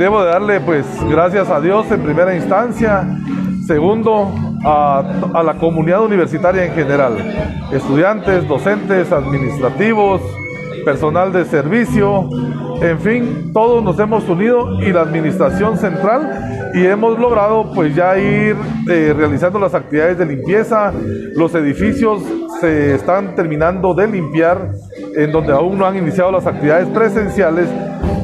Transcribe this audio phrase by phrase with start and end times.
[0.00, 3.06] Debo de darle pues gracias a Dios en primera instancia,
[3.66, 4.32] segundo
[4.64, 7.18] a, a la comunidad universitaria en general,
[7.70, 10.22] estudiantes, docentes, administrativos,
[10.86, 12.30] personal de servicio,
[12.80, 16.72] en fin, todos nos hemos unido y la administración central.
[16.72, 18.56] Y hemos logrado pues ya ir
[18.88, 20.92] eh, realizando las actividades de limpieza,
[21.34, 22.22] los edificios
[22.60, 24.70] se están terminando de limpiar
[25.14, 27.68] en donde aún no han iniciado las actividades presenciales,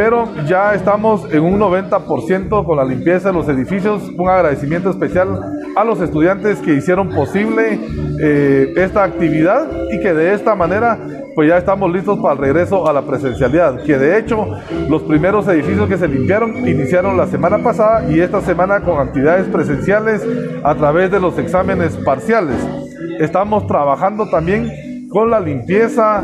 [0.00, 4.10] pero ya estamos en un 90% con la limpieza de los edificios.
[4.16, 5.38] Un agradecimiento especial
[5.76, 7.78] a los estudiantes que hicieron posible
[8.18, 10.98] eh, esta actividad y que de esta manera
[11.34, 14.46] pues ya estamos listos para el regreso a la presencialidad, que de hecho
[14.88, 19.48] los primeros edificios que se limpiaron iniciaron la semana pasada y esta semana con actividades
[19.48, 20.26] presenciales
[20.64, 22.56] a través de los exámenes parciales.
[23.18, 26.22] Estamos trabajando también con la limpieza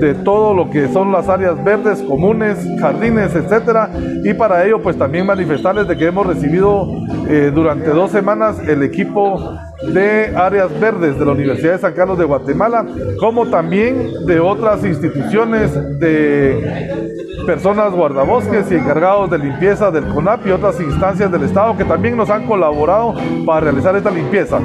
[0.00, 3.90] de todo lo que son las áreas verdes comunes, jardines, etcétera,
[4.22, 6.86] y para ello pues también manifestarles de que hemos recibido
[7.28, 9.58] eh, durante dos semanas el equipo
[9.92, 12.86] de áreas verdes de la Universidad de San Carlos de Guatemala,
[13.18, 17.05] como también de otras instituciones de
[17.46, 22.16] personas guardabosques y encargados de limpieza del CONAP y otras instancias del Estado que también
[22.16, 23.14] nos han colaborado
[23.46, 24.58] para realizar esta limpieza.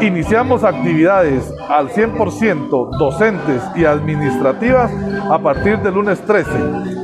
[0.00, 4.90] Iniciamos actividades al 100% docentes y administrativas
[5.30, 6.50] a partir del lunes 13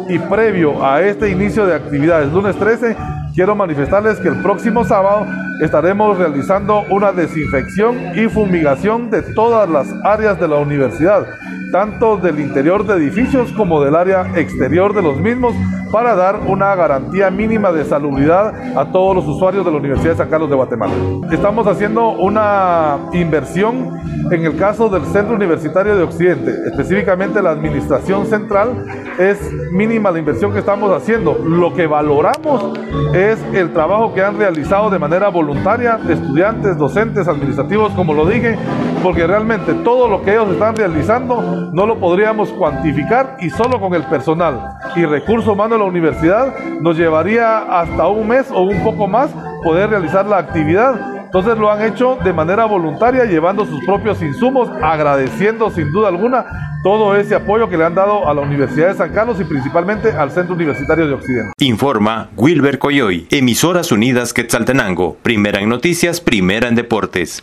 [0.09, 2.97] y previo a este inicio de actividades lunes 13
[3.35, 5.27] quiero manifestarles que el próximo sábado
[5.63, 11.27] estaremos realizando una desinfección y fumigación de todas las áreas de la universidad
[11.71, 15.55] tanto del interior de edificios como del área exterior de los mismos,
[15.91, 20.17] para dar una garantía mínima de salubridad a todos los usuarios de la Universidad de
[20.19, 20.93] San Carlos de Guatemala.
[21.31, 23.99] Estamos haciendo una inversión
[24.31, 28.85] en el caso del Centro Universitario de Occidente, específicamente la Administración Central,
[29.19, 29.39] es
[29.73, 31.39] mínima la inversión que estamos haciendo.
[31.45, 32.79] Lo que valoramos
[33.15, 38.59] es el trabajo que han realizado de manera voluntaria estudiantes, docentes, administrativos, como lo dije,
[39.03, 43.95] porque realmente todo lo que ellos están realizando no lo podríamos cuantificar y solo con
[43.95, 49.07] el personal y recurso humano la universidad nos llevaría hasta un mes o un poco
[49.07, 49.31] más
[49.63, 51.19] poder realizar la actividad.
[51.25, 56.47] Entonces lo han hecho de manera voluntaria, llevando sus propios insumos, agradeciendo sin duda alguna
[56.83, 60.13] todo ese apoyo que le han dado a la Universidad de San Carlos y principalmente
[60.13, 61.53] al Centro Universitario de Occidente.
[61.59, 67.43] Informa Wilber Coyoy, Emisoras Unidas Quetzaltenango, primera en noticias, primera en deportes.